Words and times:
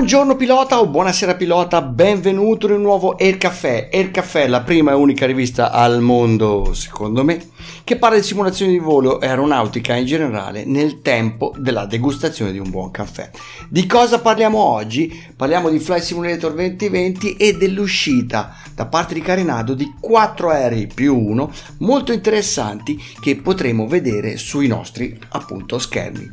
Buongiorno 0.00 0.34
pilota 0.34 0.80
o 0.80 0.86
buonasera 0.86 1.34
pilota, 1.34 1.82
benvenuto 1.82 2.66
in 2.66 2.72
un 2.72 2.80
nuovo 2.80 3.18
Air 3.18 3.36
Café. 3.36 3.90
Air 3.92 4.10
Café, 4.10 4.48
la 4.48 4.62
prima 4.62 4.92
e 4.92 4.94
unica 4.94 5.26
rivista 5.26 5.72
al 5.72 6.00
mondo, 6.00 6.72
secondo 6.72 7.22
me, 7.22 7.50
che 7.84 7.96
parla 7.96 8.16
di 8.16 8.22
simulazioni 8.22 8.72
di 8.72 8.78
volo 8.78 9.20
e 9.20 9.26
aeronautica 9.26 9.94
in 9.94 10.06
generale 10.06 10.64
nel 10.64 11.02
tempo 11.02 11.52
della 11.58 11.84
degustazione 11.84 12.50
di 12.50 12.58
un 12.58 12.70
buon 12.70 12.90
caffè. 12.90 13.28
Di 13.68 13.84
cosa 13.84 14.20
parliamo 14.20 14.56
oggi? 14.56 15.32
Parliamo 15.36 15.68
di 15.68 15.78
Flight 15.78 16.02
Simulator 16.02 16.54
2020 16.54 17.36
e 17.36 17.58
dell'uscita 17.58 18.56
da 18.74 18.86
parte 18.86 19.12
di 19.12 19.20
Carinado 19.20 19.74
di 19.74 19.96
4 20.00 20.48
aerei 20.48 20.86
più 20.86 21.14
1 21.14 21.52
molto 21.80 22.12
interessanti 22.12 22.98
che 23.20 23.36
potremo 23.36 23.86
vedere 23.86 24.38
sui 24.38 24.66
nostri 24.66 25.14
appunto 25.28 25.78
schermi. 25.78 26.30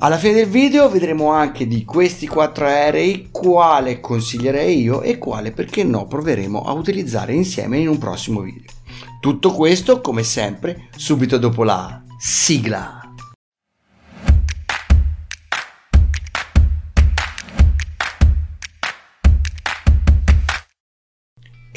Alla 0.00 0.16
fine 0.16 0.34
del 0.34 0.48
video 0.48 0.88
vedremo 0.88 1.32
anche 1.32 1.66
di 1.66 1.84
questi 1.84 2.28
quattro 2.28 2.66
aerei 2.66 3.30
quale 3.32 3.98
consiglierei 3.98 4.80
io 4.80 5.02
e 5.02 5.18
quale 5.18 5.50
perché 5.50 5.82
no 5.82 6.06
proveremo 6.06 6.62
a 6.62 6.70
utilizzare 6.70 7.34
insieme 7.34 7.78
in 7.78 7.88
un 7.88 7.98
prossimo 7.98 8.42
video. 8.42 8.70
Tutto 9.18 9.52
questo 9.52 10.00
come 10.00 10.22
sempre 10.22 10.88
subito 10.94 11.36
dopo 11.36 11.64
la 11.64 12.00
sigla. 12.16 13.07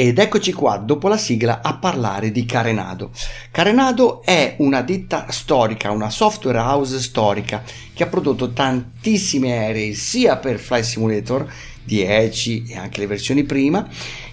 Ed 0.02 0.18
eccoci 0.18 0.52
qua 0.52 0.78
dopo 0.78 1.08
la 1.08 1.16
sigla 1.16 1.62
a 1.62 1.76
parlare 1.76 2.32
di 2.32 2.44
Carenado. 2.44 3.12
Carenado 3.52 4.24
è 4.24 4.56
una 4.58 4.82
ditta 4.82 5.28
storica, 5.30 5.92
una 5.92 6.10
software 6.10 6.58
house 6.58 7.00
storica 7.00 7.62
che 7.94 8.02
ha 8.02 8.08
prodotto 8.08 8.52
tantissimi 8.52 9.52
aerei 9.52 9.94
sia 9.94 10.38
per 10.38 10.58
Flight 10.58 10.86
Simulator 10.86 11.48
10 11.84 12.64
e 12.70 12.78
anche 12.78 13.00
le 13.00 13.06
versioni 13.06 13.44
prima 13.44 13.88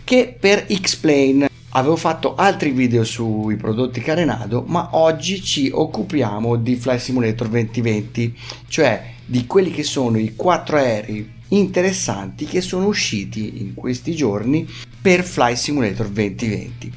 che 0.05 0.35
per 0.41 0.65
X-Plane. 0.73 1.51
Avevo 1.73 1.97
fatto 1.97 2.35
altri 2.35 2.71
video 2.71 3.05
sui 3.05 3.57
prodotti 3.57 4.01
Carenado, 4.01 4.65
ma 4.67 4.89
oggi 4.93 5.43
ci 5.43 5.71
occupiamo 5.71 6.57
di 6.57 6.77
Flight 6.77 7.01
Simulator 7.01 7.47
2020, 7.47 8.39
cioè 8.69 9.05
di 9.23 9.45
quelli 9.45 9.71
che 9.71 9.83
sono 9.83 10.17
i 10.17 10.35
quattro 10.35 10.79
aerei 10.79 11.37
interessanti 11.49 12.45
che 12.45 12.61
sono 12.61 12.87
usciti 12.87 13.61
in 13.61 13.75
questi 13.75 14.15
giorni 14.15 14.69
per 15.01 15.23
Fly 15.23 15.57
Simulator 15.57 16.09
2020. 16.09 16.93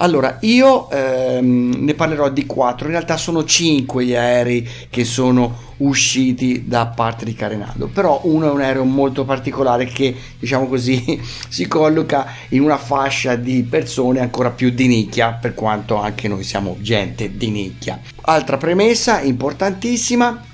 Allora, 0.00 0.38
io 0.42 0.88
ehm, 0.90 1.74
ne 1.78 1.94
parlerò 1.94 2.28
di 2.30 2.46
quattro, 2.46 2.86
in 2.86 2.92
realtà 2.92 3.16
sono 3.16 3.44
cinque 3.44 4.04
gli 4.04 4.14
aerei 4.14 4.66
che 4.90 5.04
sono 5.04 5.66
usciti 5.78 6.66
da 6.66 6.86
parte 6.86 7.24
di 7.24 7.34
Carenado, 7.34 7.88
però 7.88 8.20
uno 8.24 8.48
è 8.48 8.50
un 8.50 8.60
aereo 8.60 8.84
molto 8.84 9.24
particolare 9.24 9.86
che, 9.86 10.14
diciamo 10.38 10.68
così, 10.68 11.20
si 11.48 11.66
colloca 11.66 12.26
in 12.50 12.62
una 12.62 12.78
fascia 12.78 13.34
di 13.34 13.64
persone 13.68 14.20
ancora 14.20 14.50
più 14.50 14.70
di 14.70 14.86
nicchia, 14.86 15.32
per 15.32 15.54
quanto 15.54 15.96
anche 15.96 16.28
noi 16.28 16.44
siamo 16.44 16.76
gente 16.80 17.36
di 17.36 17.50
nicchia. 17.50 18.00
Altra 18.22 18.56
premessa 18.56 19.20
importantissima, 19.20 20.44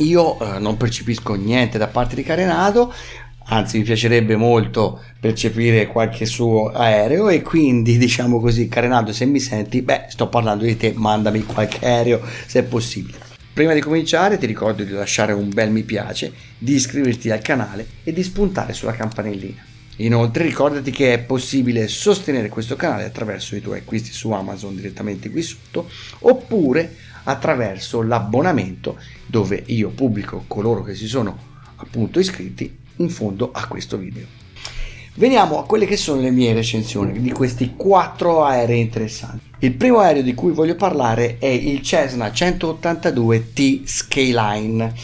io 0.00 0.38
eh, 0.38 0.58
non 0.58 0.76
percepisco 0.76 1.34
niente 1.34 1.78
da 1.78 1.86
parte 1.86 2.14
di 2.14 2.22
Carenado, 2.22 2.92
anzi 3.46 3.78
mi 3.78 3.84
piacerebbe 3.84 4.36
molto 4.36 5.00
percepire 5.18 5.86
qualche 5.86 6.26
suo 6.26 6.70
aereo 6.70 7.28
e 7.28 7.42
quindi 7.42 7.96
diciamo 7.98 8.40
così 8.40 8.68
Carenado 8.68 9.12
se 9.12 9.24
mi 9.24 9.40
senti 9.40 9.82
beh 9.82 10.06
sto 10.08 10.28
parlando 10.28 10.64
di 10.64 10.76
te 10.76 10.92
mandami 10.94 11.44
qualche 11.44 11.84
aereo 11.84 12.20
se 12.46 12.60
è 12.60 12.62
possibile. 12.62 13.28
Prima 13.52 13.74
di 13.74 13.80
cominciare 13.80 14.38
ti 14.38 14.46
ricordo 14.46 14.84
di 14.84 14.92
lasciare 14.92 15.32
un 15.32 15.50
bel 15.50 15.70
mi 15.70 15.82
piace 15.82 16.32
di 16.56 16.74
iscriverti 16.74 17.30
al 17.30 17.42
canale 17.42 17.86
e 18.04 18.12
di 18.12 18.22
spuntare 18.22 18.72
sulla 18.72 18.92
campanellina 18.92 19.64
inoltre 19.96 20.44
ricordati 20.44 20.90
che 20.90 21.12
è 21.12 21.18
possibile 21.18 21.88
sostenere 21.88 22.48
questo 22.48 22.76
canale 22.76 23.04
attraverso 23.04 23.56
i 23.56 23.60
tuoi 23.60 23.78
acquisti 23.78 24.12
su 24.12 24.30
Amazon 24.30 24.74
direttamente 24.74 25.30
qui 25.30 25.42
sotto 25.42 25.88
oppure 26.20 26.96
attraverso 27.24 28.02
l'abbonamento 28.02 28.98
dove 29.26 29.62
io 29.66 29.90
pubblico 29.90 30.44
coloro 30.46 30.82
che 30.82 30.94
si 30.94 31.06
sono 31.06 31.48
appunto 31.76 32.18
iscritti 32.18 32.78
in 32.96 33.10
fondo 33.10 33.50
a 33.52 33.66
questo 33.66 33.96
video. 33.96 34.38
Veniamo 35.14 35.58
a 35.58 35.66
quelle 35.66 35.86
che 35.86 35.96
sono 35.96 36.20
le 36.20 36.30
mie 36.30 36.54
recensioni 36.54 37.20
di 37.20 37.32
questi 37.32 37.74
quattro 37.76 38.44
aerei 38.44 38.80
interessanti. 38.80 39.50
Il 39.58 39.74
primo 39.74 39.98
aereo 39.98 40.22
di 40.22 40.34
cui 40.34 40.52
voglio 40.52 40.76
parlare 40.76 41.36
è 41.38 41.46
il 41.46 41.82
Cessna 41.82 42.28
182T 42.28 43.82
Skyline 43.84 44.94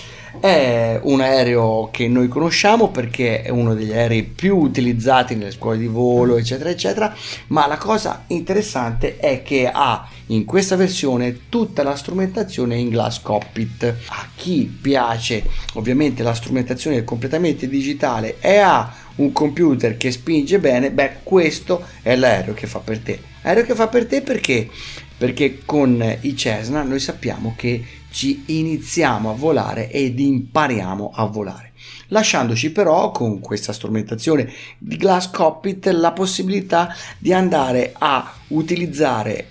è 0.41 0.99
un 1.03 1.21
aereo 1.21 1.89
che 1.91 2.09
noi 2.09 2.29
conosciamo 2.29 2.91
perché 2.91 3.43
è 3.43 3.51
uno 3.51 3.75
degli 3.75 3.93
aerei 3.93 4.23
più 4.23 4.57
utilizzati 4.57 5.35
nelle 5.35 5.51
scuole 5.51 5.79
di 5.79 5.87
volo, 5.87 6.37
eccetera, 6.37 6.71
eccetera, 6.71 7.15
ma 7.49 7.67
la 7.67 7.79
cosa 7.79 8.25
interessante 8.29 9.19
è 9.19 9.43
che 9.43 9.71
ha 9.73 10.09
in 10.27 10.45
questa 10.45 10.77
versione 10.77 11.49
tutta 11.49 11.83
la 11.83 11.97
strumentazione 11.97 12.77
in 12.77 12.89
glass 12.89 13.21
cockpit. 13.21 13.95
A 14.09 14.29
chi 14.35 14.65
piace 14.81 15.45
ovviamente 15.75 16.23
la 16.23 16.35
strumentazione 16.35 17.05
completamente 17.05 17.69
digitale 17.69 18.37
e 18.41 18.59
ha 18.59 18.93
un 19.17 19.33
computer 19.33 19.97
che 19.97 20.11
spinge 20.11 20.59
bene, 20.59 20.91
beh, 20.91 21.19
questo 21.23 21.85
è 22.03 22.17
l'aereo 22.17 22.55
che 22.55 22.67
fa 22.67 22.81
per 22.81 22.99
te. 22.99 23.21
Aereo 23.43 23.65
che 23.65 23.75
fa 23.75 23.89
per 23.89 24.07
te 24.07 24.23
perché? 24.23 24.69
Perché 25.17 25.61
con 25.65 26.19
i 26.21 26.37
Cessna 26.37 26.83
noi 26.83 27.01
sappiamo 27.01 27.55
che 27.57 27.83
ci 28.17 28.45
iniziamo 28.47 29.31
a 29.31 29.35
volare 29.35 29.91
ed 29.91 30.19
impariamo 30.19 31.13
a 31.15 31.27
volare, 31.27 31.73
lasciandoci 32.09 32.73
però 32.73 33.11
con 33.11 33.41
questa 33.41 33.75
strumentazione 33.75 34.51
di 34.79 34.97
Glass 34.97 35.31
Cockpit 35.31 35.89
la 35.89 36.13
possibilità 36.13 36.97
di 37.19 37.35
andare 37.35 37.93
a 37.99 38.33
utilizzare 38.49 39.49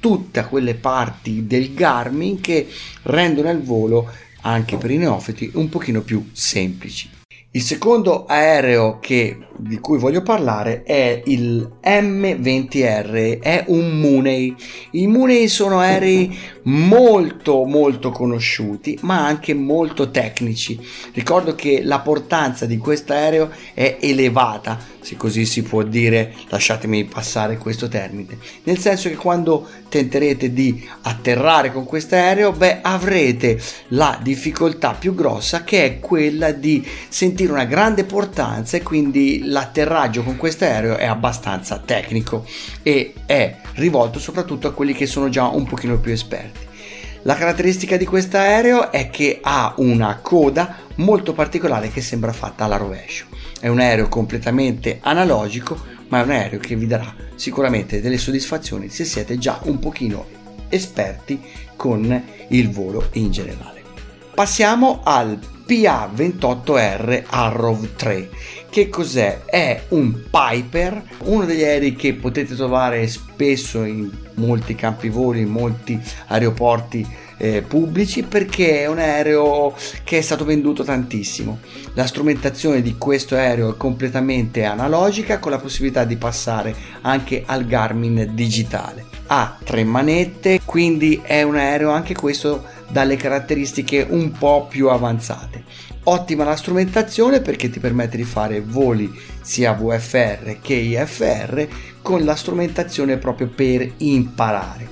tutte 0.00 0.44
quelle 0.46 0.74
parti 0.74 1.46
del 1.46 1.72
Garmin 1.72 2.40
che 2.40 2.66
rendono 3.02 3.50
il 3.50 3.62
volo 3.62 4.10
anche 4.40 4.76
per 4.78 4.90
i 4.90 4.96
neofiti 4.96 5.52
un 5.54 5.68
pochino 5.68 6.00
più 6.00 6.30
semplici. 6.32 7.08
Il 7.52 7.62
secondo 7.62 8.26
aereo 8.26 8.98
che, 8.98 9.46
di 9.58 9.78
cui 9.78 9.98
voglio 9.98 10.22
parlare 10.22 10.82
è 10.84 11.22
il 11.26 11.68
M20R, 11.82 13.40
è 13.40 13.64
un 13.68 14.00
Mooney. 14.00 14.54
I 14.92 15.06
Mooney 15.06 15.48
sono 15.48 15.80
aerei 15.80 16.36
molto 16.62 17.64
molto 17.64 18.10
conosciuti 18.10 18.98
ma 19.02 19.26
anche 19.26 19.54
molto 19.54 20.10
tecnici. 20.10 20.78
Ricordo 21.12 21.54
che 21.54 21.82
la 21.82 22.00
portanza 22.00 22.66
di 22.66 22.78
questo 22.78 23.12
aereo 23.12 23.50
è 23.74 23.98
elevata, 24.00 24.78
se 25.00 25.16
così 25.16 25.44
si 25.44 25.62
può 25.62 25.82
dire, 25.82 26.34
lasciatemi 26.48 27.04
passare 27.04 27.56
questo 27.56 27.88
termine, 27.88 28.38
nel 28.64 28.78
senso 28.78 29.08
che 29.08 29.16
quando 29.16 29.66
tenterete 29.88 30.52
di 30.52 30.86
atterrare 31.02 31.72
con 31.72 31.84
questo 31.84 32.14
aereo, 32.14 32.52
beh, 32.52 32.80
avrete 32.82 33.60
la 33.88 34.18
difficoltà 34.22 34.92
più 34.92 35.14
grossa 35.14 35.64
che 35.64 35.84
è 35.84 35.98
quella 35.98 36.52
di 36.52 36.86
sentire 37.08 37.52
una 37.52 37.64
grande 37.64 38.04
portanza 38.04 38.76
e 38.76 38.82
quindi 38.82 39.47
l'atterraggio 39.48 40.22
con 40.22 40.36
questo 40.36 40.64
aereo 40.64 40.96
è 40.96 41.06
abbastanza 41.06 41.78
tecnico 41.78 42.44
e 42.82 43.14
è 43.26 43.56
rivolto 43.74 44.18
soprattutto 44.18 44.68
a 44.68 44.72
quelli 44.72 44.92
che 44.92 45.06
sono 45.06 45.28
già 45.28 45.46
un 45.46 45.64
pochino 45.64 45.98
più 45.98 46.12
esperti. 46.12 46.66
La 47.22 47.34
caratteristica 47.34 47.96
di 47.96 48.06
questo 48.06 48.36
aereo 48.36 48.92
è 48.92 49.10
che 49.10 49.40
ha 49.42 49.74
una 49.78 50.18
coda 50.22 50.76
molto 50.96 51.32
particolare 51.32 51.90
che 51.90 52.00
sembra 52.00 52.32
fatta 52.32 52.64
alla 52.64 52.76
rovescio. 52.76 53.26
È 53.60 53.68
un 53.68 53.80
aereo 53.80 54.08
completamente 54.08 54.98
analogico, 55.02 55.78
ma 56.08 56.20
è 56.20 56.22
un 56.22 56.30
aereo 56.30 56.58
che 56.58 56.76
vi 56.76 56.86
darà 56.86 57.12
sicuramente 57.34 58.00
delle 58.00 58.18
soddisfazioni 58.18 58.88
se 58.88 59.04
siete 59.04 59.36
già 59.36 59.58
un 59.64 59.78
pochino 59.78 60.26
esperti 60.68 61.40
con 61.76 62.22
il 62.48 62.70
volo 62.70 63.08
in 63.12 63.30
generale. 63.30 63.82
Passiamo 64.34 65.00
al 65.02 65.38
PA28R 65.66 67.24
Arrow 67.26 67.78
3. 67.94 68.28
Che 68.70 68.90
cos'è? 68.90 69.44
È 69.46 69.84
un 69.88 70.24
Piper, 70.30 71.02
uno 71.24 71.46
degli 71.46 71.62
aerei 71.62 71.94
che 71.94 72.12
potete 72.12 72.54
trovare 72.54 73.06
spesso 73.08 73.82
in 73.82 74.10
molti 74.34 74.74
campi 74.74 75.08
voli, 75.08 75.40
in 75.40 75.48
molti 75.48 75.98
aeroporti 76.26 77.06
eh, 77.38 77.62
pubblici 77.62 78.24
perché 78.24 78.82
è 78.82 78.86
un 78.86 78.98
aereo 78.98 79.74
che 80.04 80.18
è 80.18 80.20
stato 80.20 80.44
venduto 80.44 80.84
tantissimo. 80.84 81.60
La 81.94 82.06
strumentazione 82.06 82.82
di 82.82 82.96
questo 82.98 83.36
aereo 83.36 83.70
è 83.70 83.76
completamente 83.76 84.64
analogica 84.64 85.38
con 85.38 85.50
la 85.50 85.58
possibilità 85.58 86.04
di 86.04 86.16
passare 86.16 86.74
anche 87.00 87.44
al 87.46 87.64
Garmin 87.66 88.30
digitale. 88.32 89.06
Ha 89.28 89.56
tre 89.64 89.82
manette, 89.82 90.60
quindi 90.64 91.20
è 91.22 91.42
un 91.42 91.56
aereo 91.56 91.90
anche 91.90 92.14
questo 92.14 92.64
dalle 92.88 93.16
caratteristiche 93.16 94.06
un 94.08 94.30
po' 94.32 94.66
più 94.68 94.88
avanzate. 94.88 95.64
Ottima 96.10 96.42
la 96.42 96.56
strumentazione 96.56 97.42
perché 97.42 97.68
ti 97.68 97.80
permette 97.80 98.16
di 98.16 98.24
fare 98.24 98.62
voli 98.62 99.12
sia 99.42 99.74
VFR 99.74 100.58
che 100.62 100.72
IFR 100.72 101.68
con 102.00 102.24
la 102.24 102.34
strumentazione 102.34 103.18
proprio 103.18 103.48
per 103.48 103.92
imparare. 103.98 104.88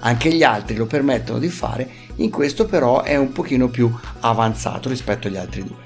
Anche 0.00 0.32
gli 0.32 0.42
altri 0.42 0.74
lo 0.74 0.86
permettono 0.86 1.38
di 1.38 1.48
fare, 1.50 1.88
in 2.16 2.30
questo 2.30 2.66
però 2.66 3.02
è 3.02 3.14
un 3.14 3.30
pochino 3.30 3.68
più 3.68 3.96
avanzato 4.18 4.88
rispetto 4.88 5.28
agli 5.28 5.36
altri 5.36 5.62
due. 5.62 5.84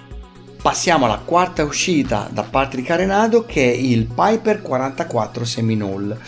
Passiamo 0.62 1.04
alla 1.04 1.20
quarta 1.22 1.62
uscita 1.62 2.30
da 2.32 2.44
parte 2.44 2.76
di 2.76 2.82
Carenado 2.82 3.44
che 3.44 3.70
è 3.70 3.74
il 3.74 4.06
Piper 4.06 4.62
44 4.62 5.44
Seminole 5.44 6.18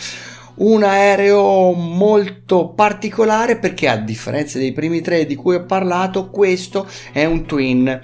un 0.55 0.83
aereo 0.83 1.71
molto 1.73 2.69
particolare 2.69 3.57
perché 3.57 3.87
a 3.87 3.97
differenza 3.97 4.59
dei 4.59 4.71
primi 4.71 5.01
tre 5.01 5.25
di 5.25 5.33
cui 5.33 5.55
ho 5.55 5.65
parlato 5.65 6.29
questo 6.29 6.87
è 7.11 7.25
un 7.25 7.45
twin 7.45 7.99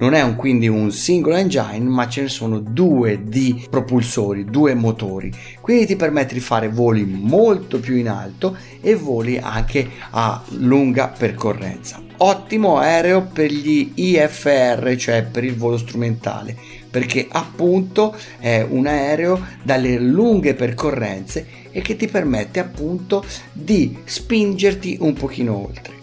non 0.00 0.14
è 0.14 0.22
un, 0.22 0.36
quindi 0.36 0.68
un 0.68 0.90
singolo 0.90 1.36
engine 1.36 1.80
ma 1.80 2.08
ce 2.08 2.22
ne 2.22 2.28
sono 2.28 2.58
due 2.58 3.22
di 3.24 3.66
propulsori 3.70 4.44
due 4.44 4.74
motori 4.74 5.32
quindi 5.60 5.86
ti 5.86 5.96
permette 5.96 6.34
di 6.34 6.40
fare 6.40 6.68
voli 6.68 7.04
molto 7.04 7.80
più 7.80 7.96
in 7.96 8.08
alto 8.08 8.56
e 8.80 8.94
voli 8.94 9.38
anche 9.38 9.88
a 10.10 10.42
lunga 10.50 11.08
percorrenza 11.08 12.02
ottimo 12.18 12.78
aereo 12.78 13.22
per 13.32 13.50
gli 13.50 13.92
IFR 13.94 14.94
cioè 14.96 15.22
per 15.22 15.44
il 15.44 15.56
volo 15.56 15.78
strumentale 15.78 16.56
perché 16.90 17.26
appunto 17.30 18.14
è 18.38 18.66
un 18.68 18.86
aereo 18.86 19.46
dalle 19.62 19.98
lunghe 19.98 20.54
percorrenze 20.54 21.46
e 21.70 21.80
che 21.82 21.96
ti 21.96 22.08
permette 22.08 22.58
appunto 22.58 23.24
di 23.52 23.96
spingerti 24.04 24.98
un 25.00 25.12
pochino 25.12 25.56
oltre. 25.56 25.94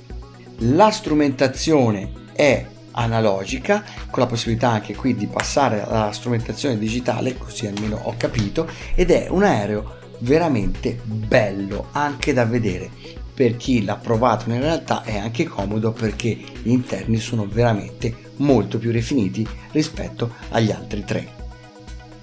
La 0.60 0.90
strumentazione 0.90 2.12
è 2.34 2.66
analogica 2.98 3.84
con 4.10 4.22
la 4.22 4.28
possibilità 4.28 4.70
anche 4.70 4.96
qui 4.96 5.16
di 5.16 5.28
passare 5.28 5.84
alla 5.84 6.12
strumentazione 6.12 6.78
digitale 6.78 7.38
così 7.38 7.68
almeno 7.68 8.00
ho 8.04 8.16
capito 8.18 8.68
ed 8.96 9.12
è 9.12 9.28
un 9.30 9.44
aereo 9.44 9.96
veramente 10.20 11.00
bello 11.04 11.90
anche 11.92 12.34
da 12.34 12.46
vedere 12.46 12.90
per 13.38 13.56
chi 13.56 13.84
l'ha 13.84 13.98
provato 13.98 14.50
in 14.50 14.60
realtà 14.60 15.04
è 15.04 15.16
anche 15.16 15.46
comodo 15.46 15.92
perché 15.92 16.36
gli 16.64 16.72
interni 16.72 17.20
sono 17.20 17.46
veramente 17.48 18.32
molto 18.38 18.80
più 18.80 18.92
rifiniti 18.92 19.48
rispetto 19.74 20.32
agli 20.50 20.72
altri 20.72 21.04
tre. 21.04 21.28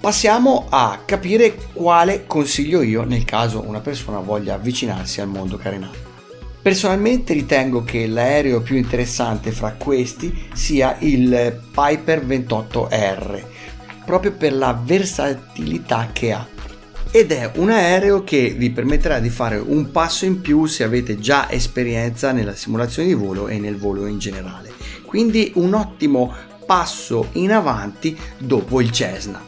Passiamo 0.00 0.66
a 0.68 0.98
capire 1.04 1.54
quale 1.72 2.26
consiglio 2.26 2.82
io 2.82 3.04
nel 3.04 3.24
caso 3.24 3.62
una 3.64 3.80
persona 3.80 4.18
voglia 4.18 4.54
avvicinarsi 4.54 5.20
al 5.20 5.28
mondo 5.28 5.56
carenato. 5.56 6.13
Personalmente 6.64 7.34
ritengo 7.34 7.84
che 7.84 8.06
l'aereo 8.06 8.62
più 8.62 8.76
interessante 8.76 9.52
fra 9.52 9.75
questi 9.75 10.46
sia 10.55 10.96
il 11.00 11.61
Piper 11.70 12.25
28R, 12.25 13.43
proprio 14.06 14.32
per 14.32 14.55
la 14.55 14.81
versatilità 14.82 16.08
che 16.11 16.32
ha. 16.32 16.49
Ed 17.11 17.32
è 17.32 17.50
un 17.56 17.69
aereo 17.69 18.25
che 18.25 18.55
vi 18.56 18.70
permetterà 18.70 19.20
di 19.20 19.28
fare 19.28 19.58
un 19.58 19.90
passo 19.90 20.25
in 20.25 20.40
più 20.40 20.64
se 20.64 20.84
avete 20.84 21.19
già 21.19 21.50
esperienza 21.50 22.32
nella 22.32 22.55
simulazione 22.55 23.08
di 23.08 23.14
volo 23.14 23.46
e 23.46 23.58
nel 23.58 23.76
volo 23.76 24.06
in 24.06 24.19
generale 24.19 24.72
quindi 25.14 25.52
un 25.55 25.75
ottimo 25.75 26.34
passo 26.67 27.28
in 27.34 27.52
avanti 27.52 28.19
dopo 28.37 28.81
il 28.81 28.90
Cessna. 28.90 29.40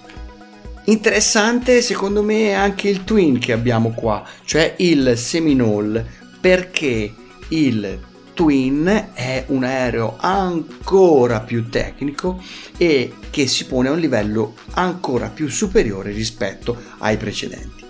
Interessante 0.84 1.82
secondo 1.82 2.22
me 2.22 2.50
è 2.50 2.52
anche 2.52 2.88
il 2.88 3.02
twin 3.02 3.40
che 3.40 3.50
abbiamo 3.50 3.90
qua, 3.90 4.24
cioè 4.44 4.74
il 4.76 5.18
Seminole, 5.18 6.25
perché 6.40 7.14
il 7.48 8.00
Twin 8.36 9.10
è 9.14 9.44
un 9.48 9.64
aereo 9.64 10.16
ancora 10.18 11.40
più 11.40 11.70
tecnico 11.70 12.42
e 12.76 13.14
che 13.30 13.46
si 13.46 13.64
pone 13.66 13.88
a 13.88 13.92
un 13.92 13.98
livello 13.98 14.54
ancora 14.74 15.28
più 15.28 15.48
superiore 15.48 16.12
rispetto 16.12 16.76
ai 16.98 17.16
precedenti. 17.16 17.84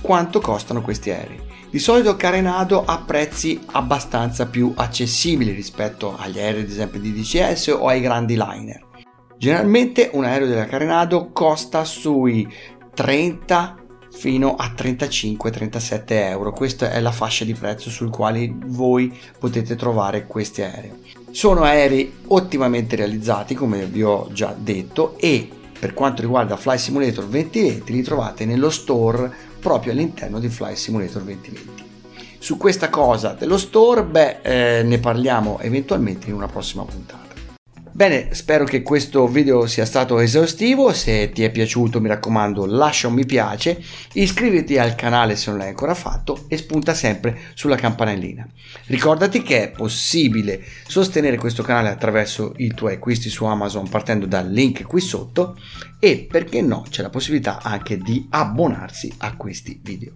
Quanto 0.00 0.40
costano 0.40 0.80
questi 0.80 1.10
aerei? 1.10 1.40
Di 1.70 1.80
solito 1.80 2.14
Carenado 2.14 2.84
ha 2.84 2.98
prezzi 2.98 3.60
abbastanza 3.72 4.46
più 4.46 4.72
accessibili 4.76 5.50
rispetto 5.50 6.16
agli 6.16 6.38
aerei 6.38 6.62
ad 6.62 6.68
esempio 6.68 7.00
di 7.00 7.12
DCS 7.12 7.74
o 7.76 7.88
ai 7.88 8.00
grandi 8.00 8.36
liner. 8.36 8.86
Generalmente 9.36 10.08
un 10.12 10.24
aereo 10.24 10.46
della 10.46 10.66
Carenado 10.66 11.32
costa 11.32 11.84
sui 11.84 12.48
30 12.94 13.83
fino 14.14 14.54
a 14.54 14.72
35-37 14.74 16.02
euro. 16.06 16.52
Questa 16.52 16.90
è 16.90 17.00
la 17.00 17.10
fascia 17.10 17.44
di 17.44 17.52
prezzo 17.52 17.90
sul 17.90 18.10
quale 18.10 18.50
voi 18.66 19.14
potete 19.38 19.74
trovare 19.74 20.26
questi 20.26 20.62
aerei. 20.62 20.92
Sono 21.30 21.64
aerei 21.64 22.12
ottimamente 22.28 22.96
realizzati, 22.96 23.54
come 23.54 23.84
vi 23.86 24.02
ho 24.02 24.28
già 24.32 24.54
detto, 24.56 25.18
e 25.18 25.48
per 25.78 25.92
quanto 25.92 26.22
riguarda 26.22 26.56
Fly 26.56 26.78
Simulator 26.78 27.24
2020 27.24 27.92
li 27.92 28.02
trovate 28.02 28.46
nello 28.46 28.70
store 28.70 29.30
proprio 29.60 29.92
all'interno 29.92 30.38
di 30.38 30.48
Fly 30.48 30.76
Simulator 30.76 31.22
2020. 31.22 31.82
Su 32.38 32.56
questa 32.56 32.88
cosa 32.88 33.32
dello 33.32 33.58
store, 33.58 34.04
beh, 34.04 34.38
eh, 34.42 34.82
ne 34.82 34.98
parliamo 34.98 35.58
eventualmente 35.60 36.28
in 36.28 36.34
una 36.34 36.46
prossima 36.46 36.84
puntata. 36.84 37.23
Bene, 37.96 38.34
spero 38.34 38.64
che 38.64 38.82
questo 38.82 39.28
video 39.28 39.68
sia 39.68 39.84
stato 39.84 40.18
esaustivo, 40.18 40.92
se 40.92 41.30
ti 41.30 41.44
è 41.44 41.50
piaciuto 41.52 42.00
mi 42.00 42.08
raccomando 42.08 42.66
lascia 42.66 43.06
un 43.06 43.14
mi 43.14 43.24
piace, 43.24 43.80
iscriviti 44.14 44.76
al 44.78 44.96
canale 44.96 45.36
se 45.36 45.50
non 45.50 45.60
l'hai 45.60 45.68
ancora 45.68 45.94
fatto 45.94 46.46
e 46.48 46.56
spunta 46.56 46.92
sempre 46.92 47.38
sulla 47.54 47.76
campanellina. 47.76 48.48
Ricordati 48.86 49.42
che 49.42 49.62
è 49.62 49.70
possibile 49.70 50.60
sostenere 50.88 51.36
questo 51.36 51.62
canale 51.62 51.88
attraverso 51.88 52.54
i 52.56 52.74
tuoi 52.74 52.94
acquisti 52.94 53.28
su 53.28 53.44
Amazon 53.44 53.88
partendo 53.88 54.26
dal 54.26 54.50
link 54.50 54.82
qui 54.82 55.00
sotto 55.00 55.56
e 56.00 56.26
perché 56.28 56.62
no 56.62 56.84
c'è 56.90 57.00
la 57.00 57.10
possibilità 57.10 57.62
anche 57.62 57.96
di 57.96 58.26
abbonarsi 58.30 59.14
a 59.18 59.36
questi 59.36 59.78
video. 59.80 60.14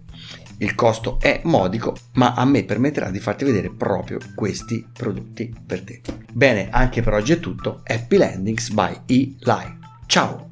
Il 0.61 0.75
costo 0.75 1.19
è 1.21 1.39
modico, 1.45 1.95
ma 2.13 2.33
a 2.33 2.43
me 2.43 2.65
permetterà 2.65 3.09
di 3.09 3.19
farti 3.19 3.45
vedere 3.45 3.69
proprio 3.69 4.19
questi 4.35 4.85
prodotti 4.91 5.53
per 5.65 5.83
te. 5.83 6.01
Bene, 6.33 6.69
anche 6.69 7.01
per 7.01 7.13
oggi 7.13 7.31
è 7.31 7.39
tutto. 7.39 7.81
Happy 7.85 8.17
Landings 8.17 8.69
by 8.69 9.01
E-Live. 9.05 9.77
Ciao! 10.05 10.48